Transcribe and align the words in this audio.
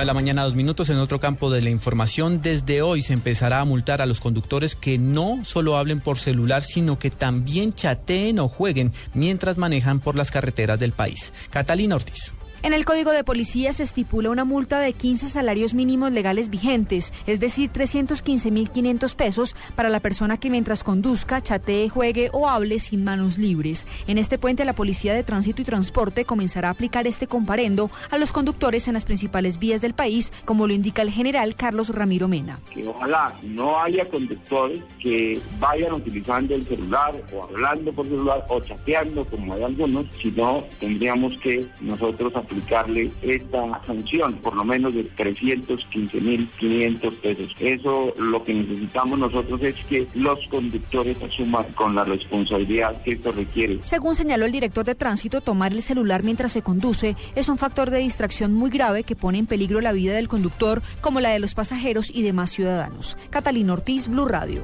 9 0.00 0.06
de 0.06 0.06
la 0.06 0.14
mañana, 0.14 0.44
dos 0.44 0.54
minutos. 0.54 0.88
En 0.88 0.96
otro 0.96 1.20
campo 1.20 1.50
de 1.50 1.60
la 1.60 1.68
información, 1.68 2.40
desde 2.40 2.80
hoy 2.80 3.02
se 3.02 3.12
empezará 3.12 3.60
a 3.60 3.66
multar 3.66 4.00
a 4.00 4.06
los 4.06 4.18
conductores 4.18 4.74
que 4.74 4.96
no 4.96 5.44
solo 5.44 5.76
hablen 5.76 6.00
por 6.00 6.16
celular, 6.16 6.62
sino 6.62 6.98
que 6.98 7.10
también 7.10 7.74
chateen 7.74 8.38
o 8.38 8.48
jueguen 8.48 8.94
mientras 9.12 9.58
manejan 9.58 10.00
por 10.00 10.14
las 10.14 10.30
carreteras 10.30 10.78
del 10.78 10.92
país. 10.92 11.34
Catalina 11.50 11.96
Ortiz. 11.96 12.32
En 12.62 12.74
el 12.74 12.84
Código 12.84 13.12
de 13.12 13.24
Policía 13.24 13.72
se 13.72 13.84
estipula 13.84 14.28
una 14.28 14.44
multa 14.44 14.80
de 14.80 14.92
15 14.92 15.28
salarios 15.28 15.72
mínimos 15.72 16.12
legales 16.12 16.50
vigentes, 16.50 17.10
es 17.26 17.40
decir, 17.40 17.70
315.500 17.72 19.16
pesos 19.16 19.56
para 19.74 19.88
la 19.88 20.00
persona 20.00 20.36
que 20.36 20.50
mientras 20.50 20.84
conduzca, 20.84 21.40
chatee, 21.40 21.88
juegue 21.88 22.28
o 22.34 22.50
hable 22.50 22.78
sin 22.78 23.02
manos 23.02 23.38
libres. 23.38 23.86
En 24.06 24.18
este 24.18 24.38
puente, 24.38 24.66
la 24.66 24.74
Policía 24.74 25.14
de 25.14 25.24
Tránsito 25.24 25.62
y 25.62 25.64
Transporte 25.64 26.26
comenzará 26.26 26.68
a 26.68 26.72
aplicar 26.72 27.06
este 27.06 27.26
comparendo 27.26 27.90
a 28.10 28.18
los 28.18 28.30
conductores 28.30 28.88
en 28.88 28.94
las 28.94 29.06
principales 29.06 29.58
vías 29.58 29.80
del 29.80 29.94
país, 29.94 30.30
como 30.44 30.66
lo 30.66 30.74
indica 30.74 31.00
el 31.00 31.10
general 31.10 31.56
Carlos 31.56 31.88
Ramiro 31.88 32.28
Mena. 32.28 32.58
Que 32.74 32.86
ojalá 32.86 33.32
no 33.42 33.80
haya 33.80 34.06
conductores 34.10 34.82
que 35.02 35.40
vayan 35.58 35.94
utilizando 35.94 36.54
el 36.54 36.68
celular 36.68 37.14
o 37.32 37.44
hablando 37.44 37.90
por 37.90 38.04
celular 38.04 38.44
o 38.50 38.60
chateando, 38.60 39.24
como 39.24 39.54
hay 39.54 39.62
algunos, 39.62 40.04
sino 40.20 40.62
tendríamos 40.78 41.38
que 41.38 41.66
nosotros 41.80 42.36
aplicarle 42.50 43.10
esta 43.22 43.80
sanción, 43.86 44.34
por 44.34 44.56
lo 44.56 44.64
menos 44.64 44.94
de 44.94 45.08
315.500 45.14 47.20
pesos. 47.20 47.54
Eso 47.60 48.12
lo 48.18 48.42
que 48.42 48.54
necesitamos 48.54 49.18
nosotros 49.18 49.60
es 49.62 49.76
que 49.86 50.06
los 50.14 50.40
conductores 50.48 51.22
asuman 51.22 51.64
con 51.74 51.94
la 51.94 52.04
responsabilidad 52.04 53.00
que 53.02 53.12
esto 53.12 53.32
requiere. 53.32 53.78
Según 53.82 54.14
señaló 54.14 54.46
el 54.46 54.52
director 54.52 54.84
de 54.84 54.94
tránsito, 54.94 55.40
tomar 55.40 55.72
el 55.72 55.82
celular 55.82 56.22
mientras 56.24 56.52
se 56.52 56.62
conduce 56.62 57.16
es 57.34 57.48
un 57.48 57.58
factor 57.58 57.90
de 57.90 57.98
distracción 57.98 58.52
muy 58.52 58.70
grave 58.70 59.04
que 59.04 59.16
pone 59.16 59.38
en 59.38 59.46
peligro 59.46 59.80
la 59.80 59.92
vida 59.92 60.14
del 60.14 60.28
conductor 60.28 60.82
como 61.00 61.20
la 61.20 61.30
de 61.30 61.38
los 61.38 61.54
pasajeros 61.54 62.10
y 62.12 62.22
demás 62.22 62.50
ciudadanos. 62.50 63.16
Catalina 63.30 63.74
Ortiz, 63.74 64.08
Blue 64.08 64.26
Radio. 64.26 64.62